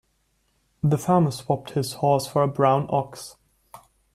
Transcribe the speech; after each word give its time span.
The 0.81 0.97
farmer 0.97 1.29
swapped 1.29 1.73
his 1.73 1.93
horse 1.93 2.25
for 2.25 2.41
a 2.41 2.47
brown 2.47 2.87
ox. 2.89 3.35